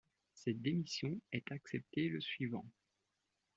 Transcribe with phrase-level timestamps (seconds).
[0.33, 2.65] Cette démission est acceptée le suivant.